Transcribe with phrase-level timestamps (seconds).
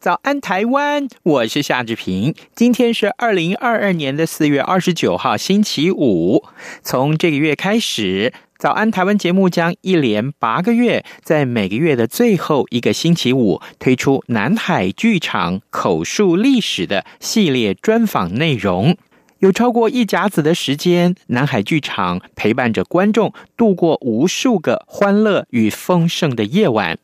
[0.00, 2.34] 早安台湾，我是夏志平。
[2.56, 6.42] 今天是二零二二年的四月二十九号，星期五。
[6.82, 18.96] 从这个月开始，早安台湾节目将一连八个月，在每个月的最后一个星期五推出南海剧场口述历史的系列专访内容。
[19.42, 26.96] 有超过一甲子的时间，南海剧场陪伴着观众度过无数个欢乐与丰盛的夜晚。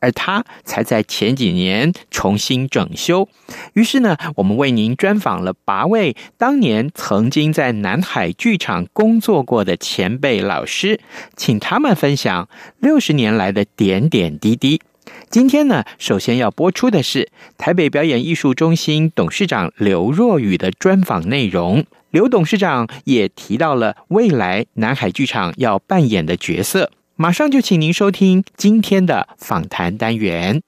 [0.00, 3.28] 而他才在前几年重新整修，
[3.74, 10.98] 于是呢，我们为您专访了八位当年曾经在南海剧场工作过的前辈老师，
[11.36, 12.48] 请他们分享
[12.80, 14.80] 六十年来的点点滴滴。
[15.28, 21.84] 今天呢，首先要播出的是台北表演艺术中心董事长刘若瑀的专访内容。
[22.10, 26.90] 刘董事长也提到了未来南海剧场要扮演的角色。
[27.16, 30.60] 马上就请您收听今天的访谈单元。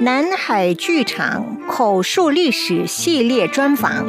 [0.00, 4.06] 南海剧场口述历史系列专访。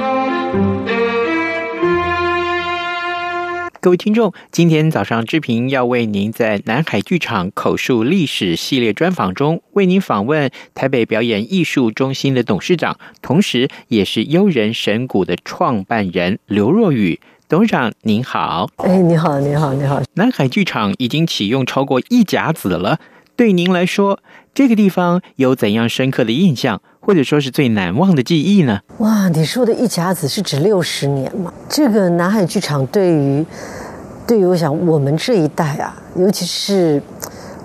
[3.84, 17.20] 各位听众，今天早上志平要为您在南海剧场口述历史系列专访中，为您访问台北表演艺术中心的董事长，同时也是悠人神谷的创办人刘若雨。
[17.50, 20.00] 董事长您好，哎，你好，你好，你好。
[20.14, 23.00] 南海剧场已经启用超过一甲子了，
[23.36, 24.20] 对您来说，
[24.54, 28.82] 这个地方有怎样深刻的印象，或者说是最难忘的记忆呢？
[28.98, 31.54] 哇，你说的一甲子是指六十年吗？
[31.70, 33.46] 这个南海剧场对于，
[34.28, 37.02] 对于我想我们这一代啊，尤其是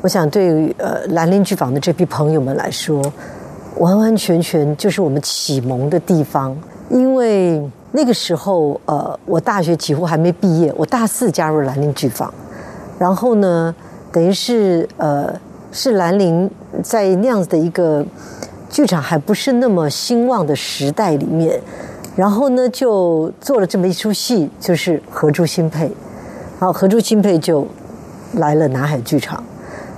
[0.00, 3.02] 我想对于呃兰陵剧坊的这批朋友们来说，
[3.78, 6.56] 完完全全就是我们启蒙的地方，
[6.90, 7.62] 因为。
[7.92, 12.30] 那个时候，呃，我大学几乎还没毕业，我大四加入兰陵剧坊，
[12.98, 13.74] 然后呢，
[14.12, 15.34] 等于是呃，
[15.76, 16.50] 是兰陵
[16.82, 18.02] 在那样子的一个
[18.70, 21.60] 剧场还不是那么兴旺的时代里面，
[22.16, 25.84] 然后呢，就做了这么一出戏，就是《荷珠新配》，
[26.58, 27.66] 然后《荷珠新配》就
[28.36, 29.44] 来了南海剧场，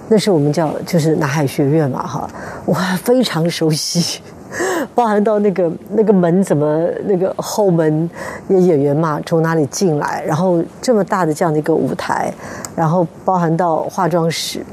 [0.08, 2.28] 那时候我们叫就是南海学院嘛，哈，
[2.64, 2.74] 我
[3.04, 4.20] 非常熟悉。
[4.94, 8.08] 包含到那个那个门怎么那个后门
[8.48, 10.24] 演演员嘛，从哪里进来？
[10.26, 12.32] 然后这么大的这样的一个舞台，
[12.74, 14.64] 然后包含到化妆室。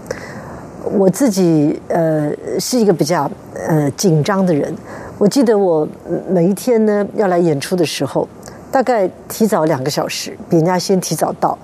[0.91, 3.29] 我自己呃是一个比较
[3.67, 4.73] 呃紧张的人。
[5.17, 5.87] 我记得我
[6.29, 8.27] 每一天呢要来演出的时候，
[8.71, 11.57] 大概提早两个小时，比人家先提早到，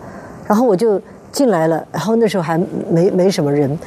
[0.48, 1.02] 然后我就
[1.32, 1.86] 进来了。
[1.92, 2.58] 然后那时候还
[2.90, 3.78] 没没什么人，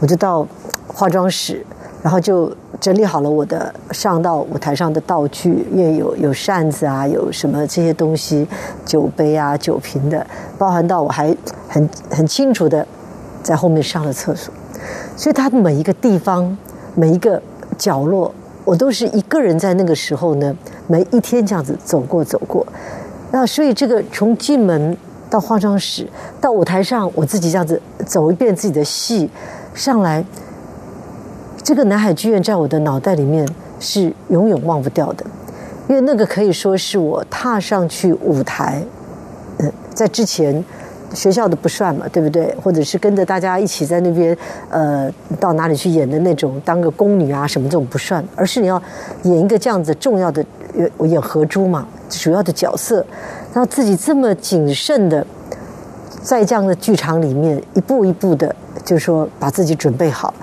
[0.00, 0.46] 我就到
[0.86, 1.64] 化妆室。
[2.02, 8.46] 然后就整理好了我的上到舞台上的道具，因为有有扇子啊，有什么这些东西，
[8.84, 10.24] 酒杯啊、酒瓶的，
[10.56, 11.34] 包含到我还
[11.68, 12.86] 很很清楚的
[13.42, 14.54] 在后面上了厕所，
[15.16, 16.56] 所以它的每一个地方、
[16.94, 17.40] 每一个
[17.78, 20.54] 角落，我都是一个人在那个时候呢，
[20.86, 22.66] 每一天这样子走过走过。
[23.32, 24.96] 那所以这个从进门
[25.28, 26.06] 到化妆室
[26.40, 29.28] 到舞台上，我自己这样子走一遍自己的戏
[29.74, 30.24] 上来。
[31.62, 33.44] 这个南海剧院在我的脑袋里面
[33.80, 35.26] 是永远忘不掉的，
[35.88, 38.80] 因为那个可以说是我踏上去舞台，
[39.58, 40.64] 呃，在之前
[41.14, 42.54] 学校的不算嘛，对不对？
[42.62, 44.36] 或者是跟着大家一起在那边，
[44.70, 48.82] 呃，到哪里去演的那种，当个宫女啊什么这种不算，而是你要
[49.22, 50.44] 演一个这样子重要的，
[50.96, 53.04] 我演何珠嘛，主要的角色，
[53.52, 55.26] 然后自己这么谨慎的
[56.22, 58.54] 在这样的剧场里面一步一步的，
[58.84, 60.34] 就是说把自己准备好。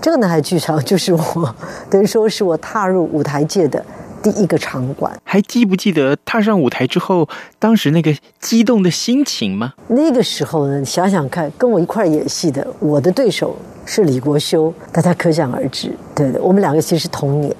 [0.00, 1.54] 这个男孩剧场就是我，
[1.88, 3.82] 等于说是我踏入舞台界的
[4.22, 5.12] 第一个场馆。
[5.24, 7.28] 还记不记得踏上舞台之后，
[7.58, 9.74] 当时那个激动的心情吗？
[9.88, 15.92] 那个时候呢，想想看，跟我一块演戏的，我的对手是李国修，大家可想而知。
[16.14, 17.54] 对的，我们两个其实是同年。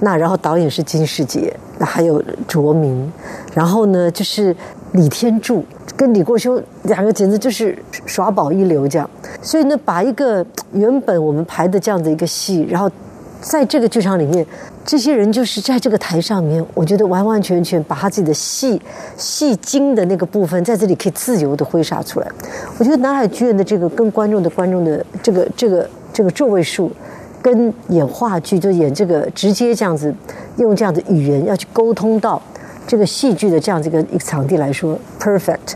[0.00, 3.10] 那然后导演是金世杰，那还有卓明，
[3.54, 4.54] 然后呢就是
[4.92, 5.64] 李天柱。
[5.96, 7.76] 跟李国修两个简直就是
[8.06, 9.10] 耍宝一流这样，
[9.42, 12.90] 所以呢，把一个原本我们排的这样的一个戏，然后
[13.42, 14.46] 在这个剧场里面，
[14.84, 18.80] 这些人就是在这个台上面，我觉得完完全全把他自己的戏
[19.16, 22.26] 戏精的那个部分，在这里可以自由的挥洒出来。
[22.78, 26.90] 我觉得南海剧院的这个跟观众的观众的这个这个这个座位数，
[27.42, 30.12] 跟演话剧就演这个直接这样子
[30.56, 32.40] 用这样的语言要去沟通到
[32.86, 35.74] 这个戏剧的这样子一个一个场地来说，perfect。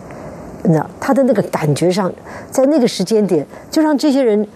[0.64, 2.10] 那他的那个感觉上，
[2.50, 4.48] 在那个时间点，就让这些人。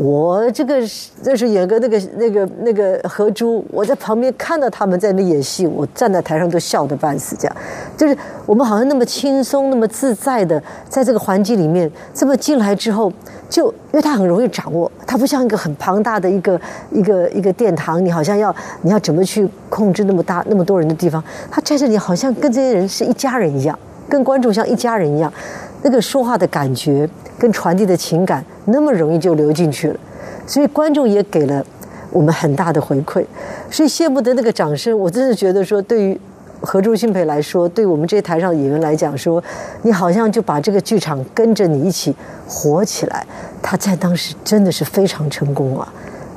[0.00, 0.80] 我这个
[1.24, 7.34] 这是演个那个那个那个何珠，我在旁边看到他们在那演戏，我站在台上都笑得半死。
[7.36, 7.56] 这样，
[7.96, 8.16] 就是
[8.46, 13.12] 我们好像那么轻松、那么自在的在这个环境里面，这么进来之后，
[13.50, 16.60] 就因为他很容易掌握，他不像一个很庞大的一个
[16.92, 23.76] 一个一个殿堂，你好像要你要怎么去控制那么大那么多人的地方，他在这里好像跟这些人是一家人一样，
[24.08, 25.32] 跟观众像一家人一样，
[25.82, 27.08] 那个说话的感觉
[27.38, 28.44] 跟传递的情感。
[28.70, 29.98] 那么容易就流进去了，
[30.46, 31.64] 所以观众也给了
[32.10, 33.24] 我们很大的回馈，
[33.70, 36.20] 所以谢幕的那个掌声，我真的觉得说，对于
[36.60, 39.42] 荷珠新培来说，对我们这些台上演员来讲说，
[39.80, 42.14] 你好像就把这个剧场跟着你一起
[42.46, 43.26] 活起来，
[43.62, 45.90] 他在当时真的是非常成功啊，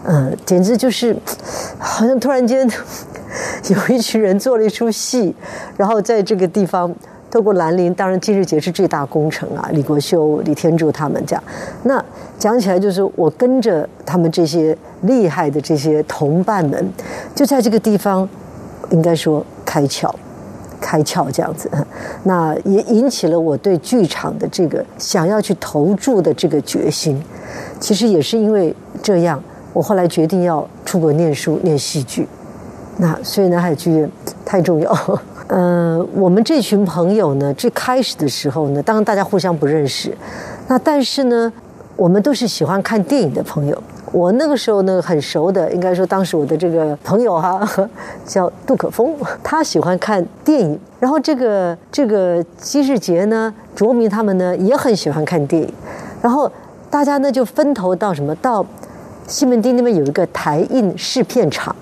[0.05, 1.13] 嗯，简直就是
[1.77, 2.65] 好像突然间
[3.67, 5.35] 有一群人做了一出戏，
[5.75, 6.95] 然后在这个地方。
[7.31, 11.42] 透过兰陵，当然金日杰是最大功臣啊，李国修、李天柱他们这样。
[11.83, 12.04] 那
[12.38, 16.92] 讲起来就是我跟着他们这些厉害的这些同伴们，
[17.33, 18.28] 就在这个地方，
[18.89, 20.13] 应该说开窍，
[20.81, 21.72] 开窍这样子。
[22.24, 27.24] 那也引起了我对剧场的这个想要去投注的这个决心。
[27.80, 29.42] 其实也是因为这样，
[29.72, 32.27] 我后来决定要出国念书，念戏剧。
[32.98, 34.12] 那所以南海剧院
[34.44, 35.22] 太重要。
[35.53, 40.15] 嗯、呃，我们这群朋友呢，最开始的时候呢，当大家互相不认识，
[40.69, 41.51] 那但是呢，
[41.98, 43.77] 我们都是喜欢看电影的朋友。
[44.13, 47.89] 我那个时候呢，很熟的，应该说当时我的这个朋友哈、啊，
[48.25, 49.13] 叫杜可风，
[49.44, 50.80] 他喜欢看电影。
[51.01, 55.74] 然后这个这个金士杰呢，卓明他们呢，也很喜欢看电影。
[56.21, 56.50] 然后
[56.89, 58.65] 大家呢就分头到什么，到
[59.27, 61.75] 西门町那边有一个台印试片场，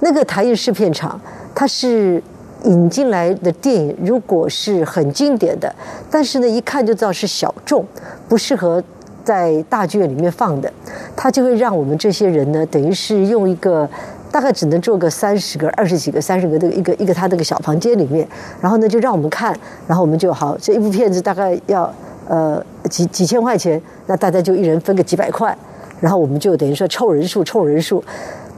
[0.00, 1.18] 那个台印试片场，
[1.54, 2.22] 它是。
[2.64, 5.74] 引进来的电影如果是很经典的，
[6.10, 7.84] 但是呢，一看就知道是小众，
[8.28, 8.82] 不适合
[9.24, 10.72] 在大剧院里面放的，
[11.16, 13.88] 他就会让我们这些人呢，等于是用一个
[14.30, 18.26] 大概只能坐个三十个、二十几个、三十个的一个一个他这个小房间里面，
[18.60, 21.92] 然后呢就让我们看，然后我们就好，这一部片子大概要
[22.28, 25.56] 呃几几千块钱，那大家就一人分个几百块，
[26.00, 28.02] 然后我们就等于说凑人数凑人数，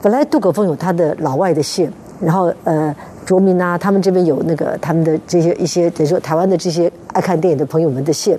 [0.00, 2.94] 本来杜可风有他的老外的线，然后呃。
[3.24, 8.38] 卓明啊，他们这边有那个他们的这些一些，等于说台湾的这些爱看电影的朋友们的线，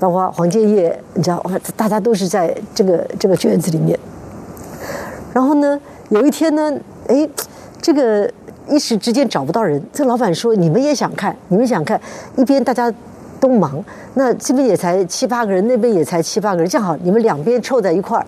[0.00, 1.44] 包括黄建业，你知道，
[1.76, 3.98] 大家都是在这个这个圈子里面。
[5.34, 6.72] 然后呢，有一天呢，
[7.08, 7.28] 哎，
[7.80, 8.30] 这个
[8.68, 12.00] 一时之间找不到人，这老板说：“你们也想看，你们想看。”
[12.36, 12.92] 一边大家
[13.38, 18.26] 都忙，那这边也才七八个人，那边也才七八个人，正好你们两边凑在一块儿，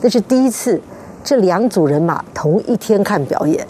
[0.00, 0.80] 那是第一次，
[1.22, 3.64] 这两组人马同一天看表演。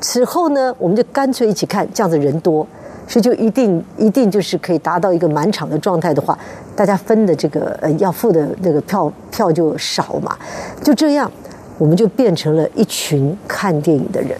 [0.00, 2.66] 此后呢，我们就干脆一起看，这样子人多，
[3.06, 6.38] 所以就一定一定就是可以达到一个满场的状态的话，
[6.74, 10.36] 大家分的这个呃要付的那个票票就少嘛，
[10.82, 11.30] 就这样，
[11.76, 14.36] 我们就变成了一群看电影的人。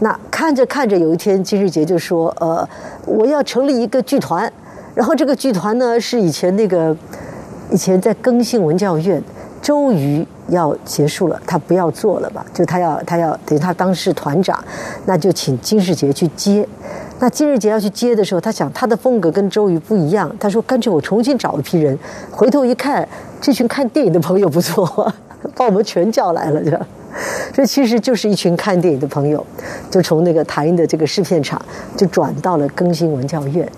[0.00, 2.66] 那看着看着，有一天金士杰就说：“呃，
[3.04, 4.50] 我要成立一个剧团，
[4.94, 6.96] 然后这个剧团呢是以前那个
[7.70, 9.22] 以前在更新文教院。”
[9.60, 12.44] 周瑜要结束了，他不要做了吧？
[12.54, 14.62] 就他要，他要等于他当是团长，
[15.06, 16.66] 那就请金士杰去接。
[17.20, 21.98] 那金士杰要去接的时候，他想他的风格跟周瑜不一样，他说干脆我重新找一批人。
[22.30, 23.06] 回头一看，
[23.40, 25.12] 这群看电影的朋友不错，
[25.56, 26.80] 把我们全叫来了，这。
[27.52, 29.44] 这其实就是一群看电影的朋友，
[29.90, 31.60] 就从那个台英的这个试片场，
[31.96, 33.68] 就转到了更新文教院。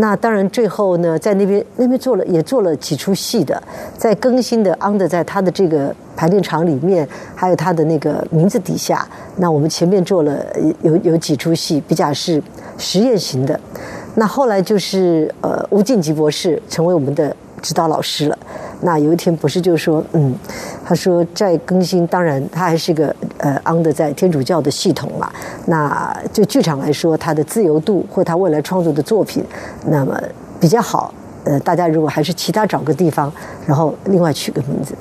[0.00, 3.62] 那当然，最后呢，在那边那边做了也做了几出戏的，
[3.98, 9.06] 在更新的 under 在他的这个排练场里面，还有他的那个名字底下。
[9.36, 10.42] 那我们前面做了
[10.82, 12.42] 有有几出戏，比较是
[12.78, 13.60] 实验型的。
[14.14, 18.38] 那后来就是呃，吴敬吉博士成为我们的指导老师了。
[18.82, 20.34] 那有一天不是就说，嗯，
[20.84, 25.30] 他说在更新，当然他还是个呃 under 在天主教的系统嘛。
[25.66, 29.44] 那就剧场来说，他的自由度或他未来创作的作品，
[29.86, 30.18] 那么
[30.58, 31.12] 比较好。
[31.44, 33.32] 呃，大家如果还是其他找个地方，
[33.66, 34.94] 然后另外取个名字，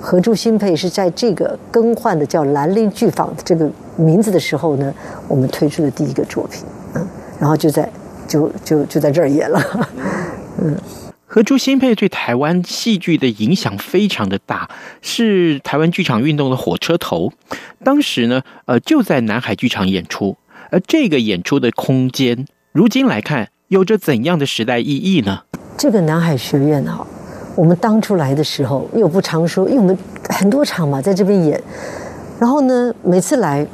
[0.00, 4.92] 荷珠新配是在这个更换的叫兰陵剧坊这个名字的时候呢，
[5.28, 6.64] 我们推出的第一个作品，
[6.94, 7.06] 嗯，
[7.38, 7.88] 然后就在
[8.26, 9.60] 就就就在这儿演了，
[10.58, 10.76] 嗯。
[11.34, 14.70] 荷珠新佩对台湾戏剧的影响非常的大，
[15.02, 17.32] 是台湾剧场运动的火车头。
[17.82, 20.36] 当时呢，呃，就在南海剧场演出，
[20.70, 25.40] 而这个演出的空间，如今来看，有着怎样的时代意义呢？
[25.76, 27.04] 这个南海学院哈，
[27.56, 29.98] 我们当初来的时候，因为我不常说，因为我们
[30.28, 31.60] 很多场嘛，在这边演，
[32.38, 33.66] 然后呢，每次来，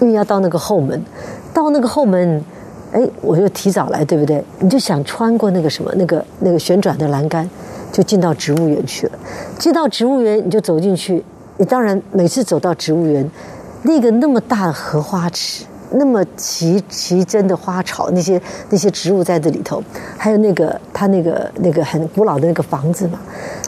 [0.00, 1.04] 因为要到那个后门，
[1.52, 2.44] 到那个后门。
[2.96, 4.42] 哎，我就提早来，对不对？
[4.58, 7.46] 你就想穿过那个什么，那个那个旋转的栏杆，
[7.92, 9.12] 就进到植物园去了。
[9.58, 11.22] 进到植物园，你就走进去。
[11.58, 13.30] 你当然每次走到植物园，
[13.82, 19.82] 那个那么大的荷花池，那么奇奇珍的花草，那些那些植物在这里头，
[20.16, 23.20] 还有那个它那个那个很古老的那个房子嘛，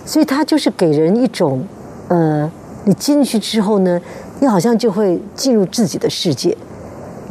[0.06, 1.62] 所以它就是给人一种，
[2.08, 2.50] 呃，
[2.84, 4.00] 你进去之后呢，
[4.40, 6.56] 你好像就会进入自己的世界，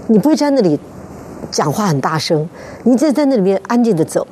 [0.06, 0.80] 你不会在那里。
[1.52, 2.48] 讲话很大声，
[2.84, 4.26] 你就在那里面安静的走，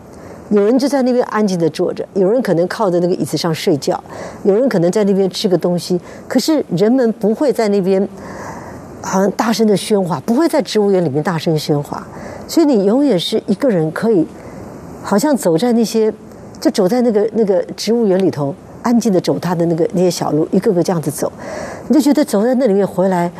[0.49, 4.01] 有人就在那边安静的坐着，有人可能靠在那个椅子上睡觉，
[4.43, 5.99] 有人可能在那边吃个东西。
[6.27, 8.07] 可是人们不会在那边
[9.01, 12.05] 好像大声的喧哗，不会在植物园里面大声喧哗，
[12.47, 14.27] 所以你永远是一个人可以，
[15.01, 16.13] 好像走在那些，
[16.59, 21.31] 就走在那个那个植物园里头，安静的走他的那个那些小路，一个个这样子走，
[21.87, 23.31] 你就觉得走在那里面回来，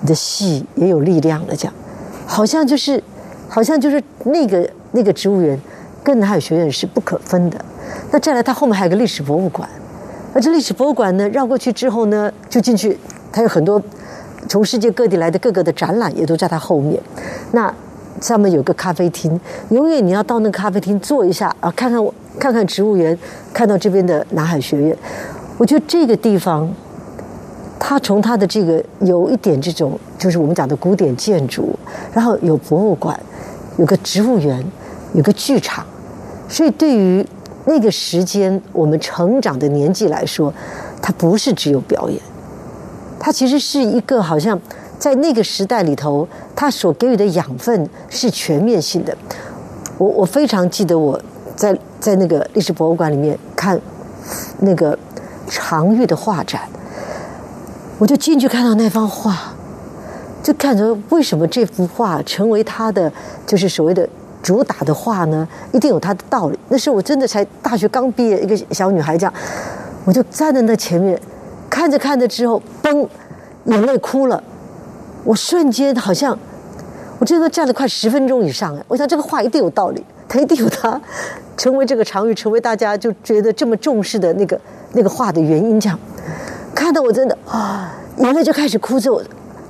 [0.00, 1.74] 你的戏也有力量了，这样。
[2.30, 3.02] 好像就是，
[3.48, 5.60] 好像就是那个那个植物园，
[6.04, 7.62] 跟南海学院是不可分的。
[8.12, 9.68] 那再来，它后面还有个历史博物馆。
[10.32, 12.96] 那这历史博物馆呢，绕过去之后呢，就进去，
[13.32, 13.82] 它有很多
[14.48, 17.02] 从世界各地来的各个的展览，也都在它后面。
[17.50, 17.74] 那
[18.20, 19.38] 上面有个咖啡厅，
[19.70, 22.00] 永远你要到那个咖啡厅坐一下啊，看看，
[22.38, 23.18] 看看植物园，
[23.52, 24.96] 看到这边的南海学院。
[25.58, 26.72] 我觉得这个地方。
[27.82, 31.76] 它从它的这个有一点这种，就是我们讲的古典建筑，
[32.12, 33.18] 然后有博物馆，
[33.78, 34.62] 有个植物园，
[35.14, 35.84] 有个剧场，
[36.46, 37.26] 所以对于
[37.64, 40.52] 那个时间我们成长的年纪来说，
[41.00, 42.20] 它不是只有表演，
[43.18, 44.60] 它其实是一个好像
[44.98, 49.16] 在那个时代里头，它所给予的养分是全面性的。
[49.96, 51.18] 我我非常记得我
[51.56, 53.80] 在在那个历史博物馆里面看
[54.60, 54.96] 那个
[55.48, 56.60] 常玉的画展。
[58.00, 59.36] 我就进去看到那幅画，
[60.42, 63.12] 就看着为什么这幅画成为他的
[63.46, 64.08] 就是所谓的
[64.42, 65.46] 主打的画呢？
[65.72, 66.58] 一定有它的道理。
[66.70, 69.34] 那时候我真的才大学刚毕业，一个小女孩这样，
[70.06, 71.20] 我就站在那前面，
[71.68, 73.06] 看着看着之后，嘣，
[73.66, 74.42] 眼泪哭了。
[75.24, 76.36] 我瞬间好像，
[77.18, 78.82] 我真的站了快十分钟以上哎！
[78.88, 80.98] 我想这个画一定有道理，它一定有它
[81.54, 84.58] 成为这个常玉，成为大家就觉得这么重视的那个
[84.94, 85.98] 那个画的原因这样。
[86.74, 88.98] 看到我真的啊，眼泪就开始哭。
[88.98, 89.22] 着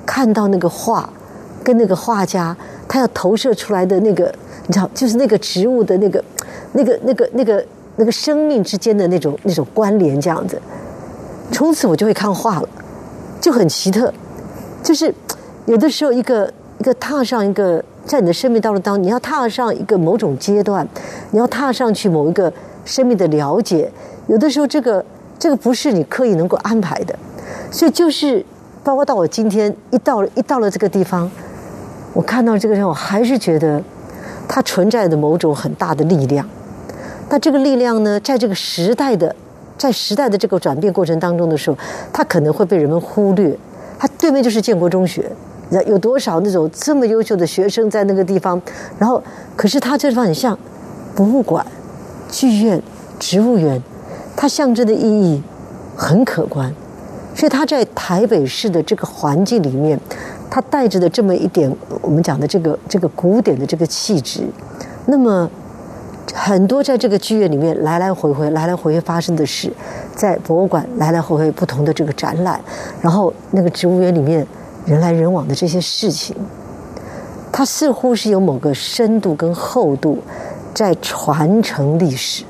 [0.07, 1.09] 看到那个画，
[1.63, 2.57] 跟那个画家
[2.89, 4.33] 他要投射出来的那个，
[4.67, 6.25] 你知道，就是那个植物的那个、
[6.73, 7.65] 那个、那个、那个、
[7.97, 10.61] 那个生命之间的那种、那种关联，这样子。
[11.53, 12.69] 从此我就会看画了，
[13.41, 14.13] 就很奇特。
[14.83, 15.15] 就是
[15.67, 20.89] 有的时候，一个一个踏上一个在你的生命道路当，你要踏上一个某种阶段，
[21.31, 22.53] 你要踏上去某一个
[22.85, 23.93] 生命的了解。
[24.27, 25.05] 有的时候，这个。
[25.41, 27.19] 这个不是你刻意能够安排的，
[27.73, 28.45] 所以就是
[28.85, 31.31] 包括到我今天一到了一到了这个地方，
[32.13, 33.83] 我看到这个人，我还是觉得
[34.47, 36.47] 它存在的某种很大的力量。
[37.31, 39.35] 那这个力量呢，在这个时代的
[39.79, 41.79] 在时代的这个转变过程当中的时候，
[42.13, 43.57] 它可能会被人们忽略。
[43.99, 45.33] 它对面就是建国中学，
[45.87, 48.61] 有多少那种这么优秀的学生在那个地方？
[48.99, 49.23] 然后，
[49.57, 50.59] 可是它这地方很像
[51.15, 51.65] 博物馆、
[52.29, 52.83] 剧院、
[53.19, 53.83] 植物园。
[54.41, 55.43] 它象征的意义
[55.95, 56.75] 很可观，
[57.35, 60.01] 所以它在台北市的这个环境里面，
[60.49, 61.71] 它带着的这么一点
[62.01, 64.41] 我们讲的这个这个古典的这个气质，
[65.05, 65.47] 那么
[66.33, 69.71] 很多在这个剧院里面来来回回来来回回发生的事，
[70.17, 72.59] 在博物馆来来回回不同的这个展览，
[73.03, 74.47] 然后那个植物园里面
[74.87, 76.35] 人来人往的这些事情，
[77.53, 80.19] 它似乎是有某个深度跟厚度
[80.73, 82.45] 在传承历史。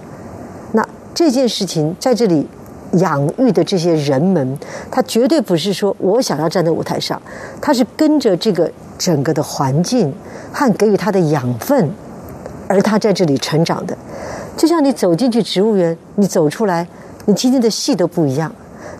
[1.14, 2.46] 这件事情在这里
[2.94, 4.58] 养育的这些人们，
[4.90, 7.20] 他绝对不是说我想要站在舞台上，
[7.60, 10.12] 他是跟着这个整个的环境
[10.52, 11.90] 和给予他的养分，
[12.66, 13.96] 而他在这里成长的。
[14.56, 16.86] 就像你走进去植物园，你走出来，
[17.26, 18.52] 你今天的戏都不一样。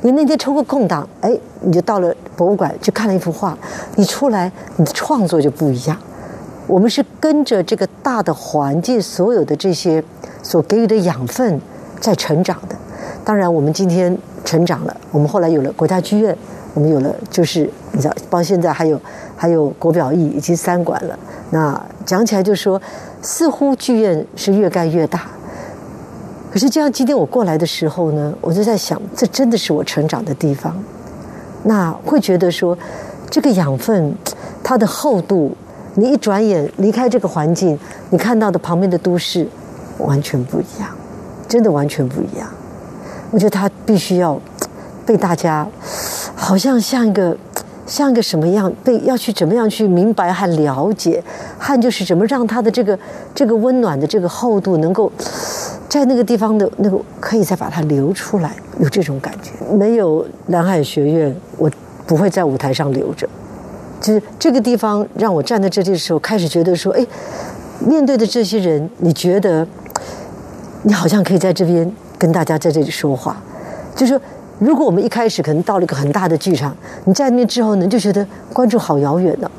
[0.03, 3.59] 你那天抽个空档，哎，你就到了博物馆去看了一幅画，
[3.97, 5.97] 你出来你的创作就不一样。
[6.67, 10.03] 我们是跟着这个大的环境，所有的这些
[10.43, 11.61] 所给予的养分。
[12.01, 12.75] 在成长的，
[13.25, 14.97] 当然，我们今天成长了。
[15.13, 16.37] 我们后来有了国家剧院，
[16.75, 19.01] 我们有了就是你知道，包括现在还有
[19.37, 21.19] 还有国表艺以及三馆了。
[21.51, 22.81] 那讲起来就说，
[23.21, 25.29] 似乎剧院是越盖越大。
[26.51, 30.75] 可是这样，今天我过来的时候呢，我就在想，这真的是我成长的地方。
[31.65, 32.77] 那会觉得说，
[33.29, 34.15] 这个养分
[34.65, 35.55] 它的厚度，
[35.95, 37.79] 你一转眼离开这个环境，
[38.09, 39.47] 你看到的旁边的都市
[39.99, 40.89] 完全不一样，
[41.51, 42.49] 真的完全不一样。
[43.31, 44.41] 我觉得他必须要
[45.05, 45.69] 被大家，
[46.35, 47.37] 好像像一个
[47.87, 51.23] 像一个什么样，被要去怎么样去明白和了解，
[51.59, 52.99] 和就是怎么让他的这个
[53.35, 55.13] 这个温暖的这个厚度能够。
[55.89, 59.51] 在那个地方的那个，可以再把它流出来，有这种感觉。
[59.75, 61.69] 没有蓝海学院，我
[62.07, 63.29] 不会在舞台上留着。
[64.01, 67.05] 就是这个地方让我站在这里的时候，开始觉得说，哎，
[67.85, 69.67] 面对的这些人，你觉得
[70.83, 73.37] 你好像可以在这边跟大家在这里说话。
[73.95, 74.21] 就是说，
[74.59, 79.51] 如果我们一开始可能到了一个很大的剧场，你在那之后呢，就觉得观众好遥远呢，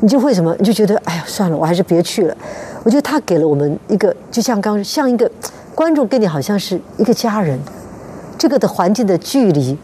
[0.00, 0.54] 你就会什么？
[0.58, 2.36] 你就觉得，哎呀，算了，我还是别去了。
[2.84, 5.30] 我觉得他给了我们一个，就像刚像一个。
[5.74, 7.58] 观众跟你好像是一个家人，
[8.36, 9.74] 这个的环境的距离，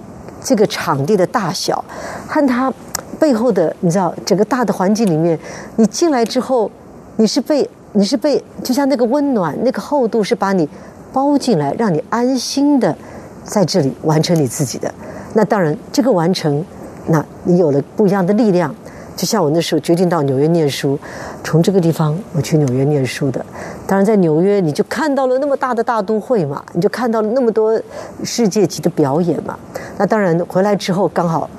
[0.45, 1.83] 这个场地的大小，
[2.27, 2.71] 和他
[3.19, 5.39] 背后的你知道整个大的环境里面，
[5.77, 6.71] 你进来之后，
[7.17, 10.69] 你是被你是被就像那个温暖那个厚度是把你
[11.13, 12.97] 包进来，让你安心的
[13.45, 14.93] 在这里完成你自己的。
[15.35, 16.65] 那当然，这个完成，
[17.07, 18.75] 那你有了不一样的力量。
[19.17, 20.97] 就像我那时候决定到纽约念书，
[21.43, 23.45] 从这个地方我去纽约念书的。
[23.85, 27.81] 当然，在纽约你就看到了那么大的大都会嘛，你就看到了那么多
[28.23, 29.59] 世界级的表演嘛。
[29.97, 31.51] 那当然回来之后，刚好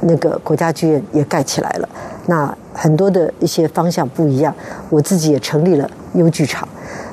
[0.00, 1.88] 那个国家剧院也盖起来了。
[2.26, 4.54] 那很多的一些方向不一样，
[4.90, 6.68] 我自己也成立了优剧场。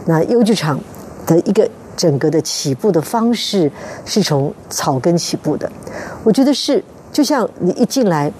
[0.05, 0.79] 那优剧场
[1.25, 3.71] 的一个整个的起步的方式
[4.05, 5.71] 是从草根起步的。
[6.23, 8.31] 我觉得是，就像你一进来。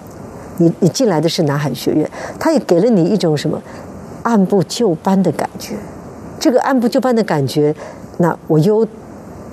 [0.58, 3.60] 你你进来的是南海学院，他也给了你一种什么
[4.22, 5.74] 按部就班的感觉。
[6.38, 7.74] 这个按部就班的感觉，
[8.18, 8.86] 那我优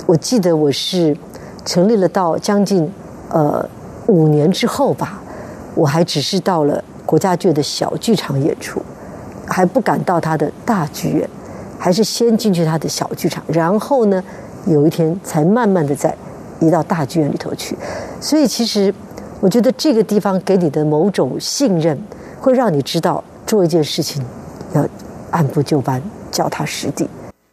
[0.06, 1.16] 我记得我是
[1.64, 2.88] 成立了到将近
[3.30, 3.68] 呃
[4.08, 5.22] 五年之后吧，
[5.74, 8.80] 我还只是到了国家剧的小剧场演出，
[9.48, 11.28] 还不敢到他的大剧院，
[11.80, 14.24] 还是先进去他的小剧场，然后呢，
[14.68, 16.16] 有一天才慢慢的再
[16.60, 17.76] 移到大剧院里头去。
[18.22, 18.94] 所以其实。
[19.42, 21.98] 我觉得这个地方给你的某种信任，
[22.42, 24.22] 会让你知道做一件事情
[24.74, 24.86] 要
[25.32, 27.10] 按部就班，脚踏实地。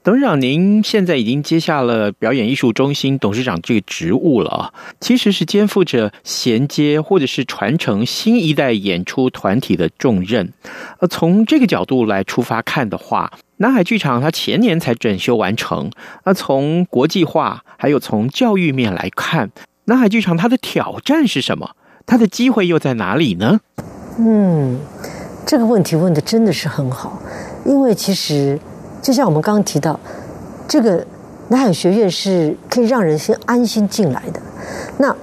[0.06, 10.52] 董事长，您现在已经接下了表演艺术中心董事长这个职务了啊，其实是肩负着衔接或者是传承新一代演出团体的重任。
[11.00, 15.90] 呃，从这个角度来出发看的话，南海剧场它前年才整修完成。
[16.24, 19.50] 那从国际化还有从教育面来看。
[19.86, 21.72] 南海剧场它的挑战是什么？
[22.06, 23.58] 它的机会又在哪里呢？
[24.20, 24.78] 嗯，
[25.44, 27.20] 这个问题问得真的是很好，
[27.64, 28.56] 因为其实
[29.06, 30.00] 就像我们刚刚提到，
[30.66, 31.06] 这个
[31.46, 34.40] 南海学院是可以让人先安心进来的。
[34.98, 35.14] 那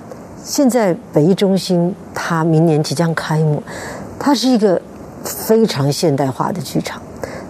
[0.41, 3.62] 现在北艺中心它明年即将开幕，
[4.17, 4.82] 它是一个
[5.26, 7.02] 非常现代化的剧场，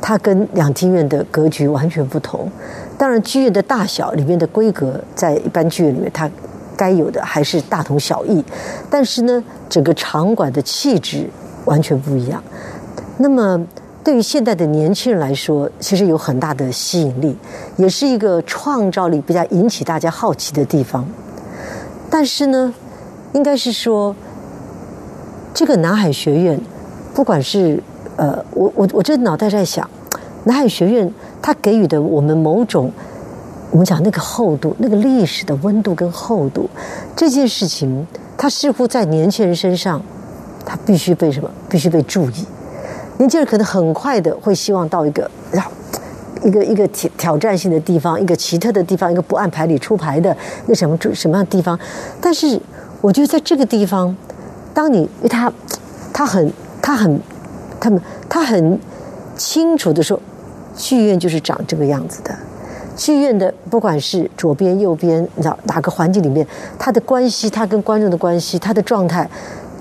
[0.02, 2.50] 它跟两厅院的格局完全不同。
[2.98, 6.28] 当然，剧院的大小里面的规格，在一般剧院里面它。
[6.76, 8.44] 该有的还是大同小异，
[8.90, 11.30] 但是呢，整个场馆的气质
[11.66, 12.44] 完全不一样。
[13.20, 13.64] 那么，
[14.04, 17.38] 对于现代的年轻人来说，其实有很大的吸引力，
[17.78, 21.08] 也是一个创造力比较引起大家好奇的地方。
[22.10, 22.74] 但是呢，
[23.32, 24.14] 应该是说，
[25.54, 26.60] 这个南海学院，
[27.14, 27.82] 不管是
[28.18, 29.90] 呃，我我我这脑袋在想，
[30.44, 31.10] 南海学院
[31.42, 32.92] 它给予的我们某种。
[33.72, 36.70] 我们讲那个厚度，那个历史的温度跟厚度，
[37.16, 38.06] 这件事情，
[38.38, 40.00] 它似乎在年轻人身上，
[40.64, 41.50] 它必须被什么？
[41.68, 42.46] 必须被注意。
[43.18, 45.30] 年轻人可能很快的会希望到一个，
[46.44, 51.80] 一个一个挑挑战性的地方，一个奇特的地方，一个不按牌理出牌的一个什么什么样的地方。
[52.20, 52.60] 但是，
[53.02, 54.16] 我觉得在这个地方，
[54.74, 55.52] 当你因为他
[56.12, 57.20] 他很他很
[57.80, 58.80] 他们他很
[59.38, 60.20] 清楚的说，
[60.76, 62.36] 剧院就是长这个样子的。
[62.96, 66.46] 剧院的不管是左边右边，你知道哪个环境里面，
[66.78, 69.28] 它的关系，它跟观众的关系，它的状态，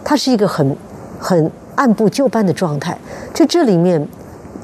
[0.03, 0.75] 它是一个很
[1.18, 2.97] 很按部就班的状态。
[3.35, 4.07] 就这里面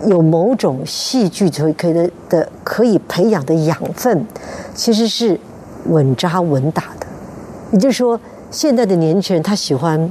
[0.06, 4.26] 有某种戏剧可以可以的的可以培养的养分，
[4.74, 5.38] 其实是
[5.86, 7.06] 稳扎稳打的。
[7.72, 8.18] 也就是说，
[8.50, 10.10] 现在的年轻人他喜欢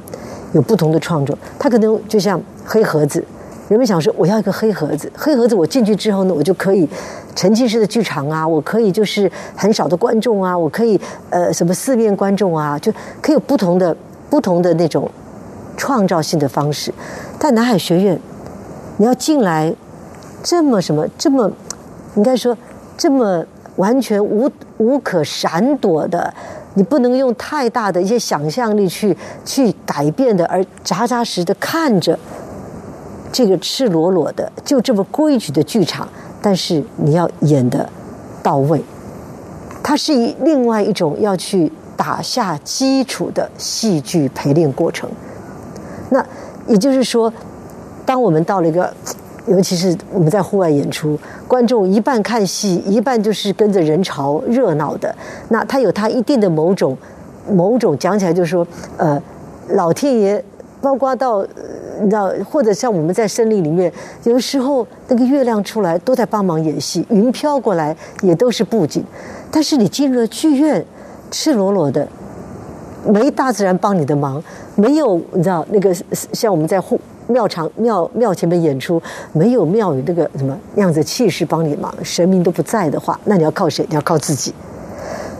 [0.53, 3.23] 有不同的创作，他可能就像黑盒子，
[3.67, 6.87] 人们想说，我要一个黑盒子，黑盒子我进去之后呢，我就可以
[7.35, 13.95] 沉浸式的剧场啊，我可以就是很少的观众啊，我可以呃什么四面观众啊，就可以有不同的
[14.29, 15.09] 不同的那种
[15.77, 16.93] 创造性的方式。
[17.39, 18.19] 但南海学院，
[18.97, 19.73] 你要进来
[20.43, 21.49] 这么什么这么，
[22.15, 22.57] 应该说
[22.97, 23.45] 这么
[23.77, 26.33] 完全无无可闪躲的，
[26.73, 32.17] 你不能用太大的一些想象力去去改变的，而扎扎实实的看着。
[33.29, 36.07] 这个赤裸裸的，就这么规矩的剧场，
[36.41, 37.87] 但是你要演得
[38.41, 38.81] 到位，
[39.83, 45.07] 它是以另外一种要去打下基础的戏剧陪练过程。
[46.09, 46.25] 那
[46.67, 47.31] 也就是说，
[48.05, 48.93] 当我们到了一个，
[49.47, 51.17] 尤其是我们在户外演出，
[51.47, 55.13] 观众一半看戏，一半就是跟着人潮热闹的，
[55.49, 56.97] 那它有它一定的某种
[57.51, 58.67] 某种讲起来就是说，
[58.97, 59.21] 呃，
[59.69, 60.43] 老天爷
[60.81, 61.45] 包括到。
[61.99, 63.91] 你知道，或者像我们在森林里面，
[64.23, 69.03] 有的时候那个月亮出来都在帮忙演戏，云飘过来也都是布景。
[69.49, 70.85] 但是你进入了剧院，
[71.31, 72.07] 赤裸裸的，
[73.03, 74.43] 没大自然帮你的忙，
[74.77, 75.93] 没有你知道那个
[76.31, 76.81] 像我们在
[77.27, 79.01] 庙场庙庙前面演出，
[79.33, 83.85] 没有庙宇那个什么样子气势帮你忙，神明都不在的话，那你要靠谁？
[83.89, 84.53] 你要靠自己。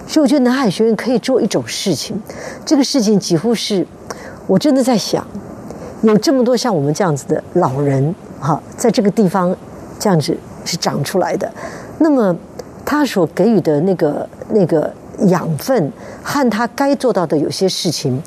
[0.06, 2.22] 所以我觉得南海学院可以做一种事情，
[2.66, 3.86] 这个事情几乎是，
[4.48, 5.26] 我真的在想。
[6.02, 9.56] 有这么多像我们这样子的老人，哈，在这个地方
[9.98, 11.52] 这样子是长出来的，
[12.00, 12.36] 那么
[12.86, 18.22] 他所给予的那个那个养分和他该做到的有些事情，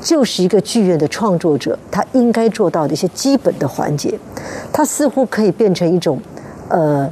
[0.00, 4.18] 就是一个剧院的创作者他应该做到的一些基本的环节，
[4.72, 6.20] 他似乎可以变成一种
[6.68, 7.10] 呃，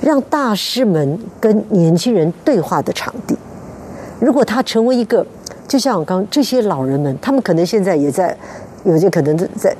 [0.00, 3.36] 让大师们跟年轻人对话的场地。
[4.20, 5.26] 如果他成为一个，
[5.68, 8.36] 就像我刚这些老人们，他们可能现在也在。
[8.84, 9.74] 有些可能在，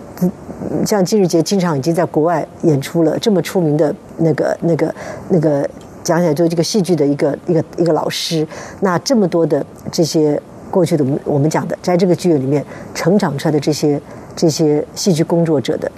[0.85, 4.93] 像金日杰经常已经在国外演出了，这么出名的那个、那个、
[5.29, 5.65] 那个，
[6.03, 8.45] 讲起来就这个戏剧的一个一个一个老师。
[8.81, 14.01] 那这么多的这些过去的我们我们讲的，在这个剧院里面成长出来的这些
[14.35, 15.91] 这些戏剧工作者的，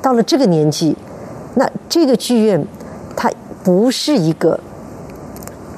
[0.00, 0.96] 到了这个年纪，
[1.54, 2.64] 那这个剧院
[3.16, 3.30] 它
[3.62, 4.58] 不是一个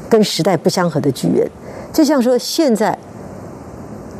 [0.08, 1.46] 跟时代不相合的剧院，
[1.92, 2.98] 就像说现在。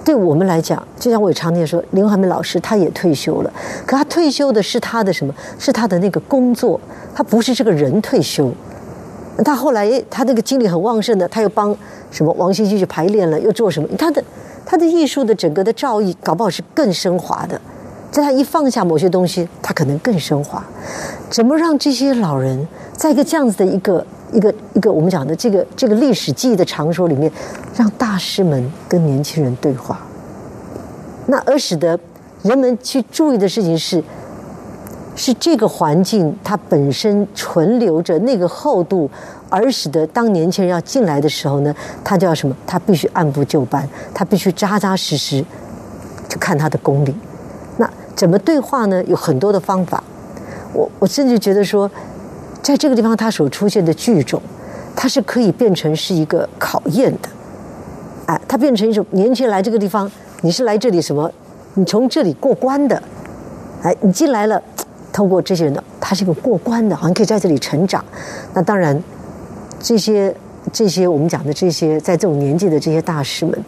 [0.04, 3.52] 对我们来讲，就像我常年说，林怀民老师他也退休了，
[3.84, 5.34] 可他退休的是他的什么？
[5.58, 6.80] 是他的那个工作，
[7.14, 8.50] 他不是这个人退休。
[9.44, 11.76] 他后来他那个精力很旺盛的，他又帮
[12.10, 13.88] 什么王星去排练了，又做什么？
[13.96, 14.22] 他的
[14.66, 17.60] 他的艺术的整个的造诣，搞不好是更升华的。
[18.10, 20.64] 在他一放下某些东西，他可能更升华。
[21.30, 24.04] 怎么让这些老人在一个这样子的一个？
[24.30, 27.32] 一个一个我们讲的这个这个历史记忆的场所里面，
[27.74, 29.98] 让大师们跟年轻人对话，
[31.28, 31.98] 那而使得
[32.42, 34.04] 人们去注意的事情是，
[35.18, 39.10] 是这个环境它本身存留着那个厚度，
[39.50, 42.56] 而使得当年轻人要进来的时候呢，他就要什么？
[42.66, 45.44] 他必须按部就班，他必须扎扎实实，
[46.28, 47.14] 就看他的功力。
[47.76, 49.04] 那怎么对话呢？
[49.04, 50.02] 有很多的方法。
[50.72, 51.90] 我我甚至觉得说。
[52.60, 54.42] 在这个地方，它所出现的剧种，
[54.94, 57.28] 它是可以变成是一个考验的，
[58.26, 60.10] 哎，它变成一种年轻人来这个地方，
[60.42, 61.30] 你是来这里什么？
[61.74, 63.00] 你从这里过关的，
[63.82, 64.62] 哎，你进来了，
[65.12, 68.04] 透过这些人的，他是一个过关的，好像可以在这里成长。
[68.54, 69.02] 那当然，
[69.80, 70.34] 这些
[70.72, 73.58] 这些我们讲的这些，在这种年纪的这些大师们，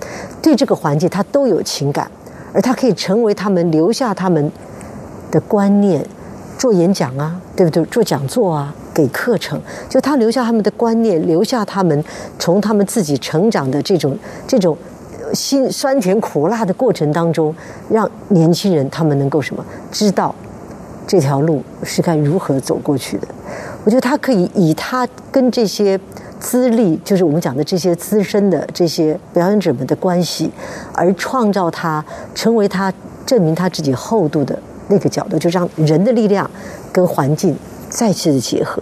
[0.42, 2.10] 对这个环境他都有情感，
[2.52, 4.50] 而他可以成为他们留下他们
[5.30, 6.04] 的观念，
[6.58, 7.84] 做演讲啊，对不对？
[7.86, 8.74] 做讲座啊。
[8.92, 12.04] 给课程，就他留下他们的观念，留下他们
[12.40, 14.76] 从他们自己成长的这种 这种
[15.32, 17.54] 辛酸甜苦辣的过程当中，
[17.88, 20.34] 让年轻人他们能够什么知道
[21.10, 23.26] 这条路是该如何走过去的。
[23.84, 25.98] 我觉得他可以以他跟这些
[26.38, 30.52] 资历，就是我们讲的这些资深的这些表演者们的关系，
[30.94, 32.94] 而创造他成为他
[33.26, 36.48] 证明他自己厚度的那个角度，就让人的力量
[36.92, 37.56] 跟环境。
[37.88, 38.80] 再次的结合，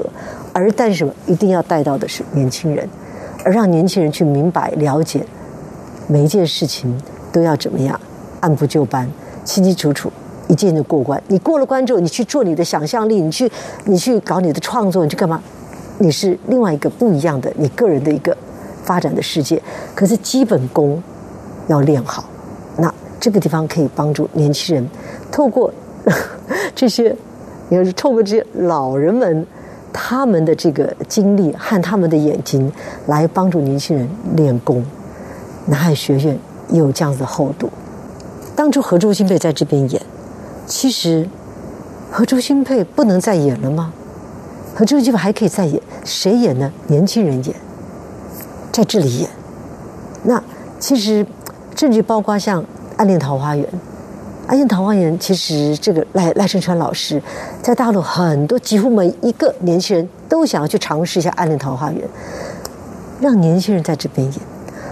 [0.52, 2.86] 而但是一定要带到的是年轻人，
[3.42, 5.24] 而让年轻人去明白了解
[6.06, 6.94] 每一件事情
[7.32, 7.98] 都要怎么样
[8.40, 9.10] 按部就班、
[9.46, 10.12] 清清楚楚，
[10.48, 11.22] 一件就过关。
[11.28, 13.50] 你过了关之后，你去做你的想象力，你去
[13.84, 15.40] 你去搞你的创作，你去干嘛？
[15.98, 18.36] 你是另外一个不一样的你个人的一个
[18.82, 19.62] 发展的世界。
[19.94, 21.02] 可是基本功
[21.68, 22.24] 要练好，
[22.76, 24.88] 那这个地方可以帮助年轻人
[25.30, 25.72] 透过
[26.74, 27.14] 这些。
[27.70, 29.46] 你要是透过这些老人们，
[29.92, 32.72] 他们的这个经历和他们的眼睛，
[33.08, 34.82] 来帮助年轻人练功。
[35.66, 36.38] 南海学院
[36.70, 37.68] 也有这样子的厚度。
[38.56, 40.00] 当初何周新被在这边演，
[40.68, 41.26] 其实
[42.10, 43.92] 和周星配不能再演了吗？
[44.76, 46.70] 和周星配还可以再演，谁演呢？
[46.86, 47.56] 年轻人演，
[48.70, 49.30] 在这里演。
[50.22, 50.40] 那
[50.78, 51.26] 其实
[51.74, 52.62] 甚至包括像
[52.96, 53.64] 《暗恋桃花源》，
[54.46, 57.20] 《暗恋桃花源》其实这个赖赖声川老师
[57.62, 62.02] 在大陆很多几乎每一个年轻人都想要去尝试一下《暗恋桃花源》，
[63.20, 64.40] 让年轻人在这边演，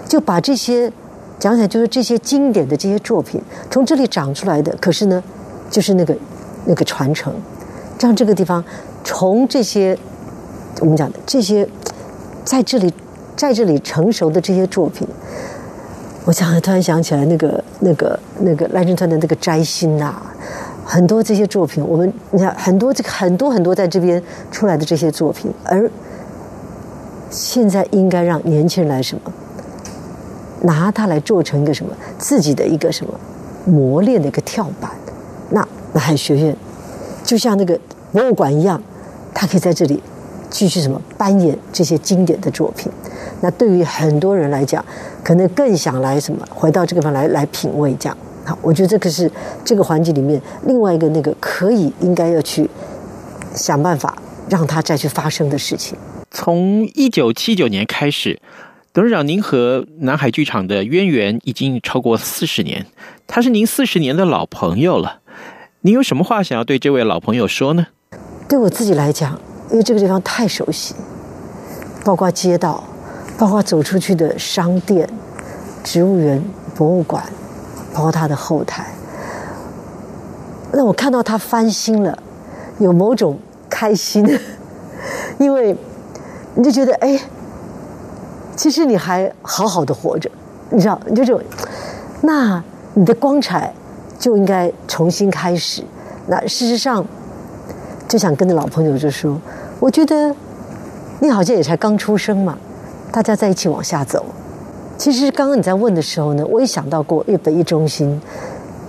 [0.08, 0.90] 就把这些
[1.38, 5.22] 讲起来就是这些经典的这些作品从这里长出来的，可是呢，
[5.70, 6.16] 就是那个
[6.64, 7.34] 那个传承，
[8.00, 8.64] 让这个地方
[9.04, 9.96] 从这些
[10.80, 11.68] 我们讲的这些
[12.44, 12.92] 在这里。
[13.36, 15.06] 在这里成熟的这些作品，
[16.24, 20.14] 我想突然想起来那个那个那个赖声川的那个摘星呐，
[20.86, 25.90] 很多这些作品，我们你看很多这个很多很多在这边出来的这些作品，而
[27.28, 29.30] 现在应该让年轻人来什么，
[30.62, 33.12] 拿它来做成一个什么自己的一个什么
[33.66, 34.90] 磨练的一个跳板，
[35.96, 36.54] 南海学院
[37.24, 37.80] 就像那个
[38.12, 38.80] 博物馆一样，
[39.32, 39.98] 它可以在这里
[40.50, 42.92] 继续什么扮演这些经典的作品。
[43.40, 44.84] 那对于很多人来讲，
[45.24, 48.16] 可能更想来什么，回到这个地方来来品味这样。
[48.44, 49.30] 好，我觉得这个是
[49.64, 52.68] 这个环节里面另外一个那个可以应该要去
[53.54, 54.16] 想办法
[54.50, 55.96] 让它再去发生的事情。
[56.30, 58.38] 从一九七九年开始，
[58.92, 62.84] 董事长您和南海剧场的渊源已经超过四十年，
[63.26, 65.20] 他是您四十年的老朋友了。
[65.86, 67.86] 你有什么话想要对这位老朋友说呢？
[68.48, 69.38] 对我自己来讲，
[69.70, 70.96] 因为这个地方太熟悉，
[72.04, 72.82] 包括街道。
[73.38, 75.06] 包括走出去的商店、
[75.84, 76.42] 植物园、
[76.74, 77.22] 博物馆，
[77.94, 78.86] 包括他的后台，
[80.72, 82.18] 那我看到他翻新了，
[82.78, 84.26] 有某种开心，
[85.38, 85.76] 因为
[86.54, 87.20] 你就觉得哎，
[88.56, 90.30] 其实你还好好的活着，
[90.70, 91.42] 你知道，你就这种，
[92.22, 93.72] 那你的光彩
[94.18, 95.82] 就应该重新开始。
[96.26, 97.04] 那事实上，
[98.08, 99.40] 就想跟着老朋友就说，
[99.78, 100.34] 我觉得
[101.20, 102.56] 你好像也才刚出生嘛。
[103.12, 104.24] 大家在一起往下走。
[104.98, 108.20] 其实刚刚你在问的时候呢，我也想到过，因为北艺中心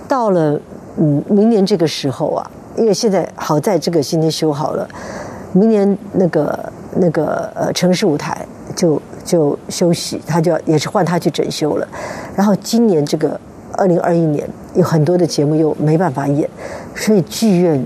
[0.07, 0.59] 到了
[0.97, 4.87] 嗯明年这个时候啊，因为现在好在这个今天修好了，
[5.53, 11.87] 明年那个那个呃城市舞台就就休息，他就要也是换他去整修了。
[12.35, 13.39] 然后今年这个
[13.77, 16.49] 二零二一年有很多的节目又没办法演，
[16.95, 17.81] 所以剧院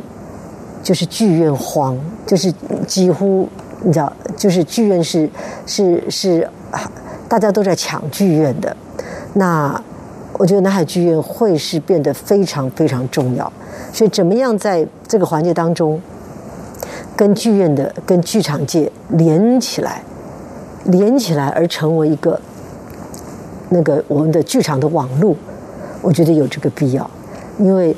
[0.81, 2.51] 就是剧院荒，就是
[2.87, 3.47] 几乎。
[3.83, 5.27] 你知道，就是剧院是
[5.65, 6.47] 是是，
[7.27, 8.77] 大家都在抢剧院的。
[9.33, 9.83] 那
[10.33, 13.51] 我觉得南海剧院会是变得非常非常重要。
[13.91, 15.99] 所以怎么样在这个环节当中，
[17.17, 20.03] 跟剧院的、跟剧场界连起来，
[20.85, 22.39] 连起来而成为一个
[23.69, 25.35] 那个我们的剧场的网路，
[26.01, 27.09] 我觉得有这个必要，
[27.59, 27.95] 因为。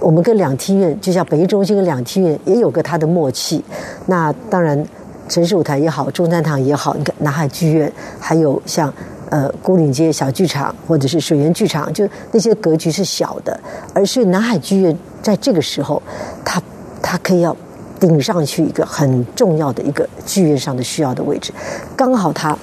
[0.00, 3.64] 我们跟两厅院，就像北艺中心跟两厅院也有个它的默契。
[4.04, 4.84] 那当然，
[5.30, 8.92] 城市舞台也好，中山堂也好，你看南海剧院，还有像
[9.30, 13.58] 呃牯岭街小剧场或者是水源剧场，就那些格局是小的。
[13.94, 16.02] 而是南海剧院在这个时候，
[16.44, 16.62] 它
[17.00, 17.56] 它可以要
[17.98, 21.50] 顶上去一个很重要的一个剧院上的需要的位置。
[21.96, 22.54] 刚好他，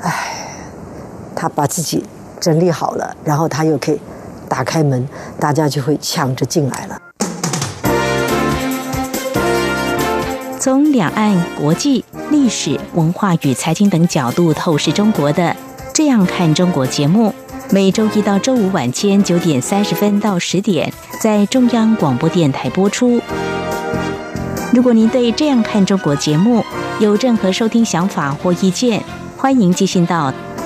[0.00, 0.12] 哎，
[1.34, 2.04] 他把自己
[2.46, 3.98] 整理好了，然后他又可以。
[4.48, 5.08] 打开门，
[5.40, 6.96] 大家就会抢着进来了。
[10.60, 15.42] 从两岸、国际、历史、文化与财经等角度透视中国的
[15.92, 17.34] 《这样看中国》节目，
[17.70, 23.20] 每周一到周五晚间九点三十分到十点在中央广播电台播出。
[24.72, 26.64] 如果您对《这样看中国》节目
[27.00, 29.02] 有任何收听想法或意见，
[29.36, 30.32] 欢迎寄信到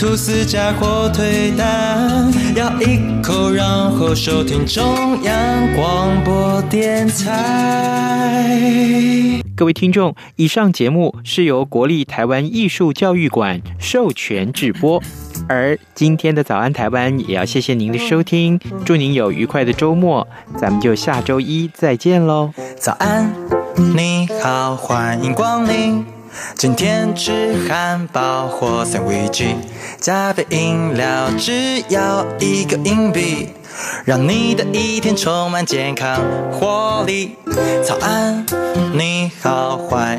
[0.00, 8.54] 吐司加火腿蛋，咬一口，然后收听中央广播电台。
[9.56, 15.02] 各位听众，以上节目是由国立台湾艺术教育馆授权制播。
[15.48, 22.52] 而今天的早安台湾也要谢谢您的收听，祝您有愉快的周末，咱们就下周一再见喽。
[22.76, 23.34] 早安，
[23.96, 26.17] 你好，欢迎光临。
[26.56, 29.54] 今天吃汉堡或三明治，
[30.00, 33.50] 加杯饮料只要一个硬币，
[34.04, 36.20] 让你的一天充满健康
[36.52, 37.36] 活力。
[37.84, 38.44] 早安，
[38.92, 39.98] 你好，坏